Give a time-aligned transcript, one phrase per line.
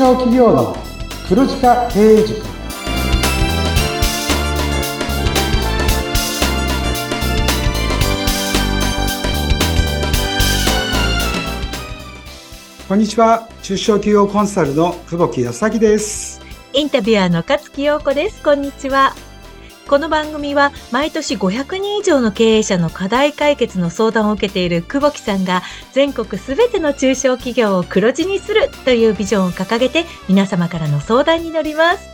[0.00, 0.74] 小企業の
[1.28, 2.40] 黒字化経営塾。
[12.88, 13.46] こんにちは。
[13.62, 16.40] 中小企業コンサルの久保木康明です。
[16.72, 18.42] インタビュアーの勝木陽子です。
[18.42, 19.14] こんにちは。
[19.90, 32.08] この番組は毎年500人以上の経営者の課題解決の相談を受けている久保木さんが全国すべての中小企業を黒字にするというビジョンを掲げて皆様からの相談に乗ります。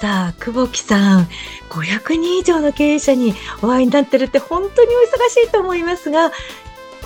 [0.00, 1.28] さあ、久保木さん、
[1.68, 6.32] 500人以上の経営者にお会いになってるって本当にお忙しいと思いますが、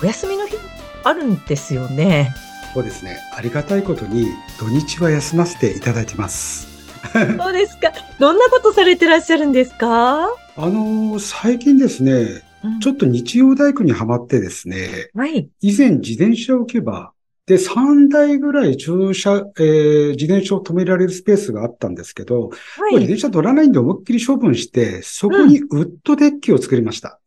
[0.01, 0.55] お休みの日
[1.03, 2.33] あるんですよね。
[2.73, 3.17] そうですね。
[3.35, 6.68] ありがたいことに土日は休ませていただいてます。
[7.39, 7.91] そうですか。
[8.19, 10.27] どんなことされてらっしゃるんですか？
[10.55, 15.49] あのー、最近ですね、うん、ちょっと日曜大工にはまってですね、はい。
[15.61, 17.13] 以前自転車置き場
[17.45, 27.19] で3台ぐらい駐車、えー、自転車を止められるスペースがあったんですけど、はい、自転車乗らないんで思いっきり処分して、そこにウッドデッキを作りました。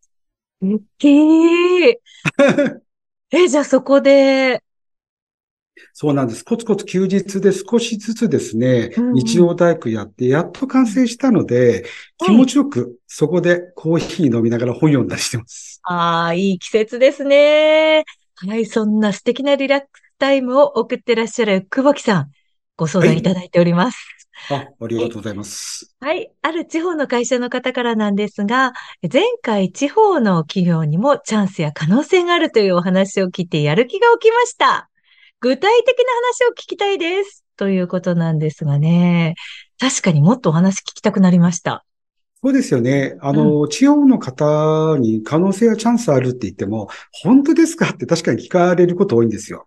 [0.61, 1.99] うん、え
[3.35, 4.63] え、じゃあそこで、
[5.95, 6.45] そうなんです。
[6.45, 11.85] コツコツ休日で少しずつですね、うん日曜大工やって、やっと完成したので、
[12.19, 15.81] 気持ちよくそこでコーヒー飲みながら本読んだりしてます。
[15.85, 18.05] ああ、いい季節ですね。
[18.37, 22.31] はい、そんな素敵なリラックスタイムを送ってらっしゃる久保木さん、
[22.77, 23.99] ご相談いただいております。
[24.49, 25.95] はい、あ、ありがとうございます。
[26.01, 26.33] はい。
[26.41, 28.73] ある地方の会社の方からなんですが、
[29.13, 34.89] 前回地方の企業にもチャンスや可能性があるというお話を聞いてやる気が起きました。
[35.43, 36.13] 具体的な
[36.45, 37.45] 話を聞きたいです。
[37.57, 39.35] ということなんですがね。
[39.81, 41.85] 確かにもっとお話聞きたくなりました。
[42.45, 43.17] そうですよね。
[43.21, 49.67] あの、うん、地方の方に可能性やチャンスあるって言っても、本当ですかって確かに聞かれること多いんですよ。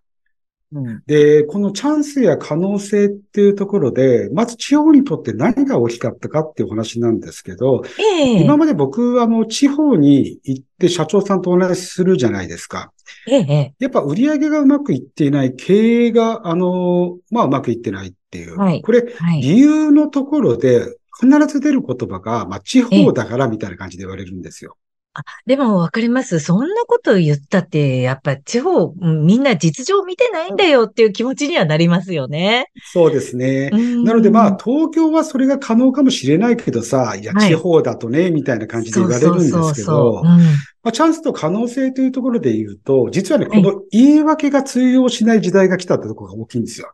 [0.76, 12.91] うん、で、このチャンスや可能性っていうところで、まず地方にとって何が大きかったかっていうお話なんですけど、えー、今まで僕、あの、地方に行って社長さんとお話しするじゃないですか。
[13.28, 18.57] ええ、やっぱ売り上げがうまくいっていない、経営が、あの、まあうまくいってないっていう。
[18.57, 20.86] はい、これ、はい、理由のところで
[21.22, 24.75] 必ず出る言葉が、まあ地方だからみたいな感じで言われるんですよ。
[25.18, 26.42] あ、でもわかります。
[26.42, 32.70] そんなこと言ったって、やっぱ地方、みんな実情見てないんだよっていう気持ちにはなりますよね。
[32.84, 33.70] そうですね。
[33.70, 46.92] なのでまあ、東京はそれが可能かもしれないけどさ、いや、地方だとね、はい、みたいな感じで言われるんですけど、まあ、チャンスと可能性というところで言うと、実はね、この言い訳が通用しない時代が来たってところが大きいんですよ。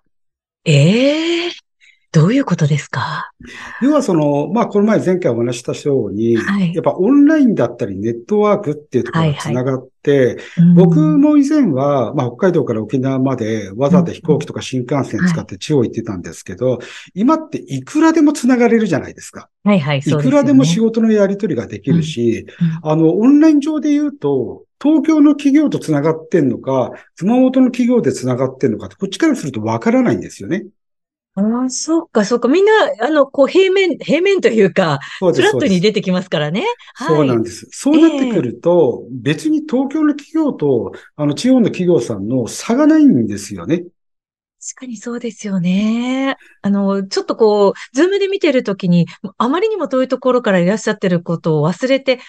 [0.63, 1.70] ええー
[2.13, 3.31] どういうことですか？
[3.81, 10.37] 要はその、まあ、この前前回お話したように、はい、やっぱオンラインだったりネットワークっていうところが繋がって、はいはい
[10.75, 16.79] 僕も以前は、まあ、北海道から沖縄までわざわざ飛行機とか新幹線使って地方行ってたんですけど、はい、
[17.13, 19.47] 今っていくらでも繋がれるじゃないですか。
[19.63, 22.47] はいはい、いくらでも仕事のやり取りができるし、
[22.83, 30.65] うん、あの、オンライン上で言うと、東京の企業と繋がってんのか、熊本の企業で繋がってんのかって、こっちからするとわからないんですよね。
[31.33, 32.49] ああ、そうか、そうか。
[32.49, 32.71] みんな、
[33.01, 36.65] あの、こう、平面、平面というか、フラットに出てきますからね。
[36.97, 37.67] そうなんです。
[37.71, 43.85] そうなってくると、えー、別に東京の企業と、あの、地方の企業さんの差がないんですよね。
[44.59, 46.35] 確かにそうですよね。
[46.61, 52.19] あの、ちょっとこう、ズームで見てるときに、あまりにも遠いところからいらっしゃってることを忘れて、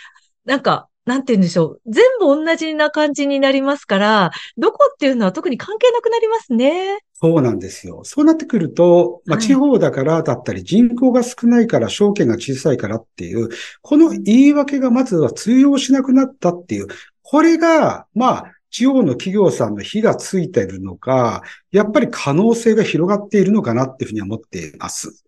[0.44, 1.80] なんか、なんて言うんでしょう。
[1.86, 6.98] 全部同じな感じになりますから、どこっていうのは特に関係なくなりますね。
[7.14, 8.02] そうなんですよ。
[8.04, 13.48] そうなってくると、まあ、地方だからだったり、人口が少ないから証券が小さいからっていう、
[13.80, 16.86] この言い訳がまずは通用しなくなったっていう、
[17.22, 25.24] これが、まあ、地方の企業さんの火がついているのか、やっぱり可能性が広がっているのかなっていうふうに思っています。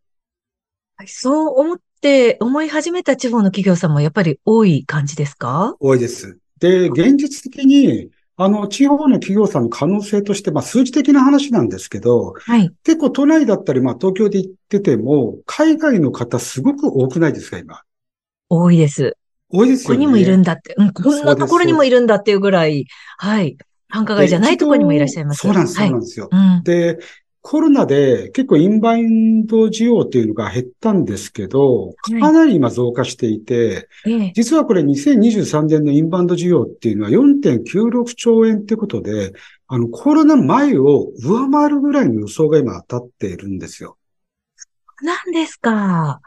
[1.07, 5.75] そう思って思い始めた地方の企業さんもやっぱり多い感じですか？
[5.81, 6.39] 多いです。
[6.61, 17.83] で、現実的に、あの、地方の企業さんの可能性として、まあ、数字的な話なんですけど、はい、結構都内だったり、まあ、東京で行ってても、海外の方すごく多くないですか、今？
[18.49, 19.17] 多いです。
[19.51, 19.97] 多いですよね。
[19.97, 22.87] ここにもいるんだって、うん、こんなところにもいるんだっていうぐらい、
[23.19, 23.57] はい。
[23.89, 25.39] 繁華街じゃないところにもいらっしゃいます。
[25.39, 26.29] そうなんです、そうなんですよ。
[26.31, 26.99] はいうん、で、
[27.47, 39.35] コロナで結構インバウンド需要っていうのが減ったんですけど、かなり今増加していて、はい、実はこれ2023年のインバウンド需要っていうのは4.96兆円ってことで、
[39.69, 43.99] あのコロナ前を上回るぐらいの予想が今当たっているんですよ。
[45.03, 46.23] 何ですか。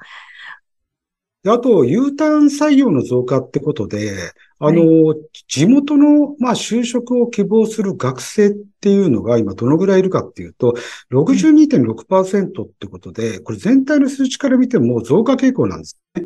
[1.47, 5.17] あと、U ターン採用の増加ってことで、あの、はい、
[5.47, 10.75] 地元の、まあ、就職を希望する学生っていうのが今どのぐらいいるかっていうと、
[11.11, 16.23] 62.6%ってことで、これ全体の数値から見ても増加傾向なんですね。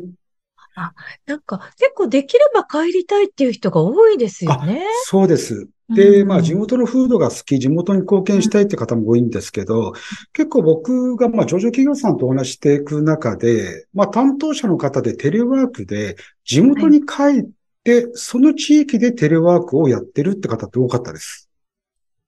[0.74, 0.94] あ、
[1.26, 4.84] なんか結構できれば帰りたいっていう人が多いですよね。
[5.04, 5.68] そうです。
[5.94, 9.92] で、まあ地元の風土が好き、地元に貢献したいって方も多いんですけど、
[10.32, 17.48] 結構僕がまあ上場企業さんとお話していく中で、まあ担当者の方でテレワークで地元に帰っ
[17.84, 21.48] て、その地域でテレワークをやってるって方って多かったです。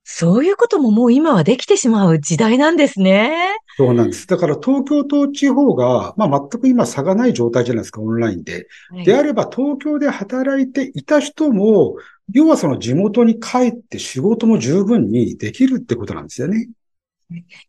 [0.07, 3.55] そういうことももう今はできてしまう時代なんですね。
[3.75, 4.27] そうなんです。
[4.27, 8.67] だから東京と地方が、まあ全く今差がない状態じゃないですか、オンラインで。
[8.91, 11.95] はい、であれば東京で働いていた人も、
[12.31, 16.69] 要はその地元に帰って仕事も十分にできるってことなんですよね。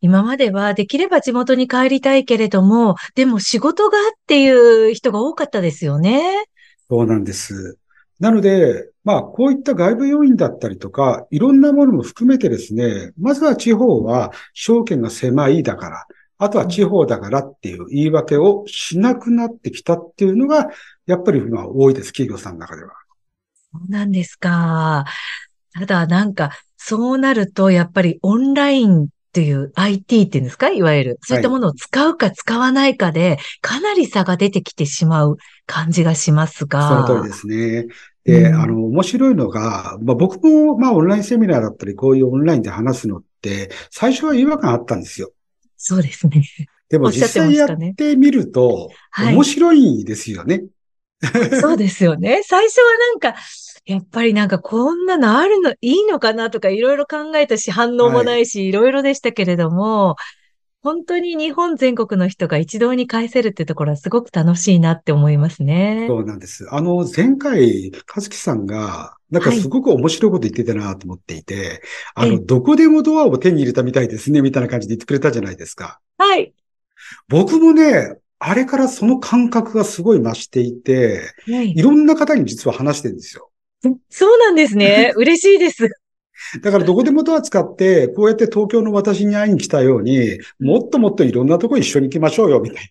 [0.03, 6.45] 今まではできれば地元に帰りたいけれども、でも仕事がっていう人が多かったですよね。
[6.89, 7.79] そうなんです。
[8.19, 16.07] なので、まあ、こういった外部要因だったりとか、いろんなものも含めてですね、まずは地方は証券が狭いだから、
[16.39, 20.69] あとは地方だからっていう言い訳をしなくなってきたっていうのが、
[21.07, 22.93] やっぱり今多いです、企業さんの中では。
[23.73, 25.05] そうなんですか。
[25.75, 30.71] ただ、なんか、そうなると、やっぱりオンラインっていう IT っていうんですか？
[30.71, 31.19] いわゆる。
[31.21, 35.37] そういったものを使うか使わないかで、かなり差が出てきてしまう
[35.67, 37.05] 感じがしますが。
[37.07, 37.87] その通りですね。
[38.25, 45.33] で、うん、あの、面白いのが、まあ、僕も、まあ、オンラインセミナーだったり、こういうオンラインで話すのって、最初は違和感あったんですよ。
[45.77, 46.43] そうですね。
[46.89, 48.89] でも実際やってみると、
[49.19, 50.65] 面白いですよね。
[51.61, 52.43] そうですよね。
[52.45, 53.41] 最初はなんか、
[53.87, 60.17] やっぱりなんかこんなのあるのいいのかなとかいろいろ考えたし反応もないし、いろいろでしたけれども、
[60.83, 66.07] 本当に日本全国の人が一堂に返せるってところはすごく楽しいなって思いますね。
[66.09, 66.67] そうなんです。
[66.71, 71.83] あの、前回、和樹さんが、なんかすごく面白いこと言ってたなと思っていて、
[72.15, 75.99] はい、あの、どこでもドアを手に入れたみたいですね、みたいな感じで言ってくれたじゃないですか。
[76.19, 76.55] はい。
[77.29, 83.51] 僕もね、あれからその感覚がすごい増していて、はい、いろんな方に実は話してるんですよ。
[84.11, 85.13] そうなんですね。
[85.17, 85.89] 嬉しいです。
[86.61, 92.91] だからどこでもドア使って、こうやって東京の私に会いに来たように、もっともっといろんなとこ一緒に行きましょうよ、みたいな。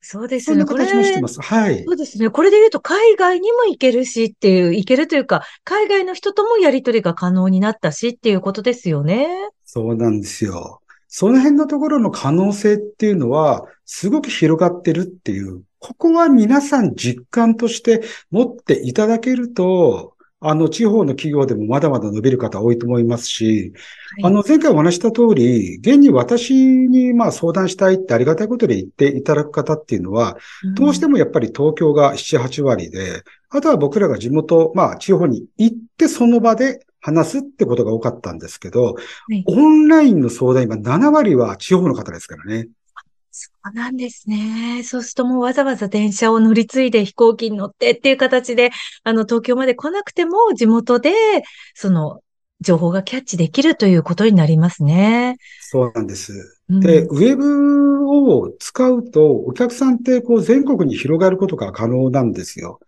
[0.00, 0.64] そうですね。
[0.64, 1.40] そんな形もしてます。
[1.40, 1.84] はい。
[1.84, 2.30] そうですね。
[2.30, 9.28] これで言うと海外にも行けるしっていう、行けるというか、海外の人ともやりとりが可能になったしっていうことですよね。
[9.64, 10.80] そうなんですよ。
[11.18, 23.72] その辺のところの可能性っていうのは、すごく広がってるっていう、ここは皆さん実感として持っていただけると、あの、地方の企業でもまだまだ伸びる方多いと思いますし、
[24.20, 30.36] はい、あの、前回お話した通り、現に私にまあ相談したいってありがたいことで言っていただく方っていうのは、
[30.74, 38.94] どうしてもやっぱり東京が7、8割で、あとは僕らが地元、まあ地方に行ってその場で話すってことが多かったんですけど、は
[39.30, 42.68] い、オンラインの相談今7割は地方の方ですからね。
[43.38, 44.82] そうなんですね。
[44.82, 48.70] そうするともうわざわざ電車を乗り継いで飛行機に乗ってっていう形で、
[49.04, 51.12] あの、東京まで来なくても地元で、
[51.74, 52.22] その、
[52.62, 55.36] 情報がキャッチできるということになりますね。
[55.60, 56.32] そうなんです。
[56.70, 62.80] で、うん、ウェブを使うと、お客さんってこう全国に広がることが可能なんですよ。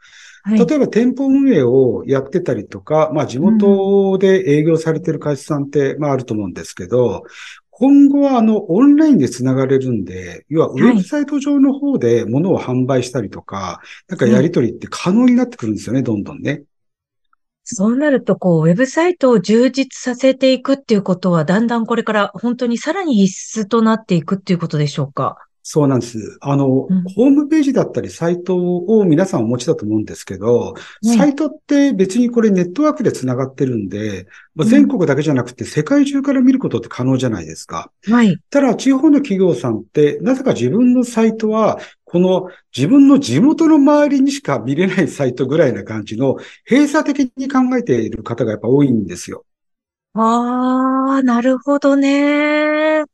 [0.56, 7.24] 例えば店舗運営をやってたりとか、まあ地元で営業されてる会社さんって、まああると思うんですけど、
[7.70, 16.64] 今後はあの、オンラインで繋がれるんで、要はウェブサイト上の方で物を販売したりとか、なんかやり取りって可能になってくるんですよね、どんどんね。
[17.62, 25.47] そうなると、こう、ウェブサイトを充実させていくっていうことは、だんだんこれから本当にさらに必須となっていくっていうことでしょうか？
[25.70, 26.38] そうなんです。
[26.40, 37.92] あの、うん、ホームページだったりサイトを皆さんお持ちだと思うんですけど、サイトって別にこれネットワークで繋がってるんで、まあ、全国だけじゃなくて世界中から見ることって可能じゃないですか。
[38.06, 38.38] はい。
[38.48, 49.44] ただ、地方の企業さんって、なぜか自分のサイトは、この自分の地元の周りにしか見れないサイトぐらいな感じの閉鎖的に考えている方がやっぱ多いんですよ。
[50.14, 53.04] ああ、なるほどね。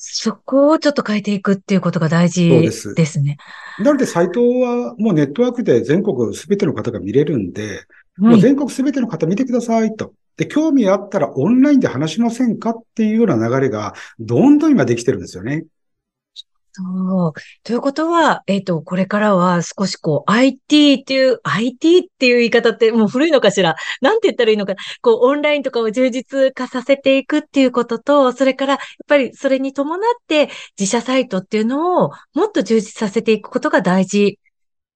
[0.00, 3.36] そこをちょっと変えていくっていうことが大事ですですね。
[3.80, 7.84] なので、サイトはもうネットワークで全国すべての方が見れるんで、
[8.16, 10.14] もう全国すべての方見てくださいと。
[10.36, 15.64] で、興味あったらオンラインで話しませんかっていうような流れが、どんどん今できてるんですよね。
[16.78, 17.32] そう。
[17.64, 23.74] ということは、えっ、ー、と、これからは少しこう、IT っていう、IT っていう言い方ってもう古いのかしら？
[24.00, 24.74] なんて言ったらいいのか？
[25.02, 34.38] こう、オンラインとかを充実化させていくっていうことと、それから、やっぱりそれに伴って自社サイトっていうのをもっと充実させていくことが大事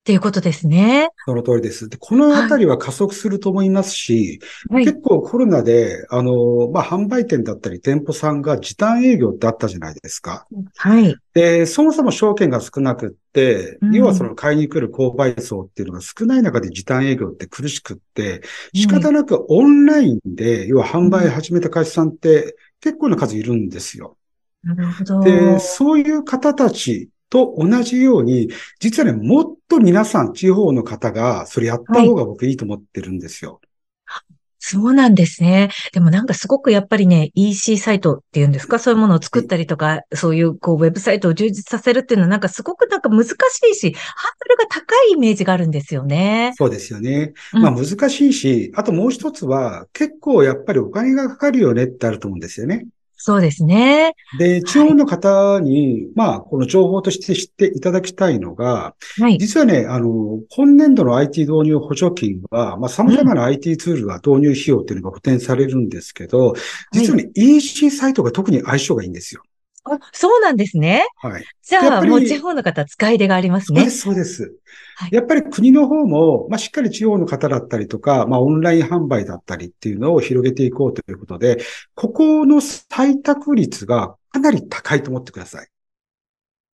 [0.02, 1.10] っていうことですね。
[1.26, 1.88] その通りです。
[1.88, 10.44] で、このあたりは加速すると思いますし、はい、結構コロナで、あの、まあ、販売店だったり店舗さんが時短営業ってあったじゃないですか。
[10.76, 11.14] はい。
[11.34, 18.42] で、そもそも証券が少なくって、うん、要はその買いに来る購買層っていうのが少ない中で時短営業って苦しくって、
[18.74, 24.16] 仕方なくオンラインで、要は販売始めた会社さんって結構な数いるんですよ。
[24.64, 25.20] なるほど。
[25.20, 33.60] で、そういう方たちと同じように、実はね、もっと皆さん、地方の方が、それやった方が僕いいと思ってるんですよ。
[34.04, 35.70] はい、そうなんですね。
[35.92, 43.32] でもなんかすごくやっぱりね、EC サイトっていうんですか、そういうものを作ったりとか、そういうこうウェブサイトを充実させるっていうのはなんかすごくなんか難し
[43.70, 46.52] いし、ハードルが高いイメージがあるんですよね。
[46.56, 47.32] そうですよね。
[47.52, 52.86] まあ難しいし、あともう一つは結構やっぱりお金がかかるよねってあると思うんですよね。
[53.24, 54.16] そうですね。
[54.36, 66.54] で、地方の方に、はい、まあ、この情報として知っていただきたいのが、はい、実はね、あの、今年度の IT 導入補助金は、まあ、様々な IT ツールが導入費用っていうのが補填されるんですけど、
[66.90, 69.42] 実はね、はい、EC サイトが特に相性がいいんですよ。
[69.84, 71.04] あ、そうなんですね。
[71.16, 71.44] はい。
[71.62, 73.80] じゃあ、もう地方の方使い出がありますね。
[73.80, 74.54] そうです、そうです。
[74.96, 81.58] はい、やっぱり国の方も、まあ、しっかり地方の方だったりとか、まあ、オンライン販売だったりっていうのを広げていこうということで、
[81.94, 85.68] ここの採択率がかなり高いと思ってください。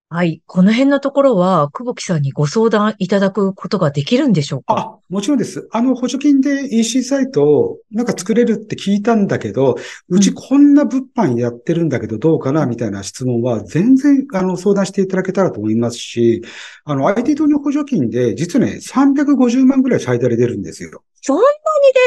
[0.10, 0.42] はい。
[0.46, 4.74] この辺のところは、久保木さんにご相談いただくことができるんでしょうか？
[4.78, 5.68] あ、もちろんです。
[5.74, 9.76] あの、補助金で EC サイトをなんか作れるって聞いたんだけど、
[10.08, 16.42] うちこんな物販やってるんだけどどうかなみたいな質問は全然、あの、相談していただけたらと思いますし、
[16.86, 21.04] あの、IT 導入補助金で実ね、350万ぐらい最大で出るんですよ。
[21.20, 21.48] そんなに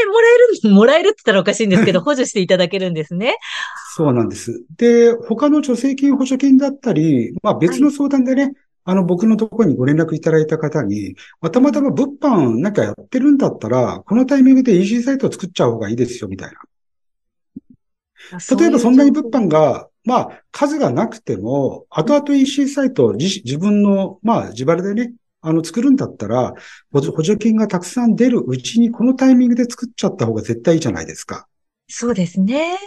[0.04, 3.35] でもらえる、もらえるって言ったらおかしいんですけど、 補助していただけるんですね。
[3.92, 4.64] そうなんです。
[4.76, 8.54] で、他の助成金補助金だったり、まあ別の相談でね、はい、
[8.85, 16.61] あの僕のところにご連絡いただいた方に、またまたま物販なんかやってるんだったら、このタイミングで EC サイトを作っちゃう方がいいですよ、みたいな。
[18.56, 26.54] 例えばそんなに物販が、まあ数がなくても、後々 EC サイト自自分の、まあ自腹でね、あの、作るんだったら、
[26.92, 31.49] 補助金がたくさん出るうちにこのタイミングで作っちゃった方が絶対いいじゃないですか。
[31.88, 32.78] そうですね。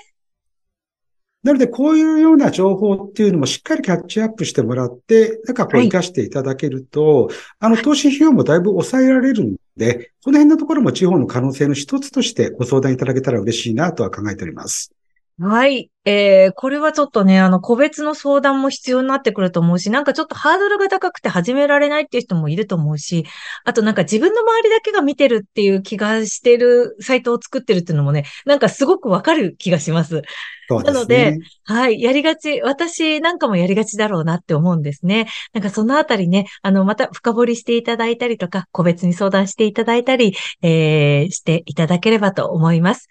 [1.43, 14.93] なので、こういうような情報っていうのもしっかりキャッチアップしてもらって、なんかこう活かしていただけると、はい、あの、投資費用もだいぶ抑えられるんで、この辺のところも地方の可能性の一つとしてご相談いただけたら嬉しいなとは考えております。
[15.39, 15.89] はい。
[16.05, 23.25] えー、これはちょっとね、あの、個別の相談も必要になってくると思うし、なんかちょっとハードルが高くて始められないっていう人もいると思うし、
[23.65, 30.21] あとなんか自分の周りだけが見てるっていう気がしてるサイトを作ってるっていうのもね、なんかすごくわかる気がします。
[30.67, 30.83] すね。
[30.83, 35.27] なので、はい、やりがち、私なんかもやりがちだろうなって思うんですね。
[35.53, 43.07] なんかそのあたりね、あの、また深掘りしていただいたりとか、個別に相談していただいたり、えー、していただければと思います。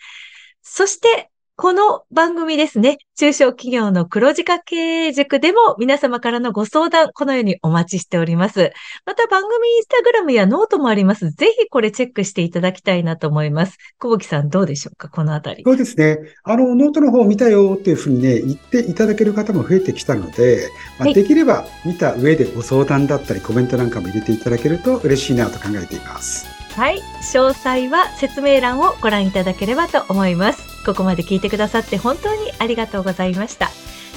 [0.63, 8.73] そして、この番組ですね、中小企業の黒字化経営塾でも皆様からのご相談、このようにお待ちしております。
[9.05, 11.31] また番組インスタグラムやノートもあります。
[11.31, 13.77] ぜひこれチェックしていただきたいなと思います。
[13.99, 15.63] 久保木さんどうでしょうかこのあたり。
[15.65, 16.19] そうですね。
[16.43, 26.52] あの、ノートの方見たよっていうふうにね、言っていただける方も増えてきたので、まあ、できれば見た上でご相談だったりコメントなんかも入れていただけると嬉しいなと考えています。
[26.77, 27.01] はい。
[27.21, 30.85] 詳細は説明欄をご覧いただければと思います。
[30.85, 33.71] ここまで聞いてくださって本当にありがとうございました。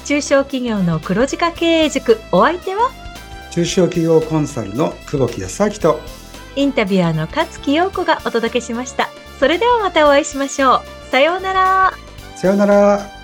[0.05, 2.91] 中小企業の黒字化経営塾、お相手は？
[3.51, 5.99] 中小企業コンサルの久保木康明と
[6.55, 9.09] インタビュアーの勝木陽子がお届けしました。
[9.39, 10.81] それではまたお会いしましょう。
[11.11, 11.93] さようなら。
[12.35, 13.14] さようなら。